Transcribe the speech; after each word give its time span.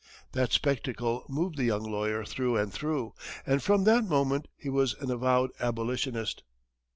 That 0.31 0.51
spectacle 0.51 1.23
moved 1.29 1.57
the 1.57 1.63
young 1.63 1.83
lawyer 1.83 2.25
through 2.25 2.57
and 2.57 2.73
through, 2.73 3.13
and 3.45 3.61
from 3.61 3.83
that 3.83 4.03
moment 4.03 4.47
he 4.57 4.67
was 4.67 4.95
an 4.95 5.11
avowed 5.11 5.51
Abolitionist. 5.59 6.41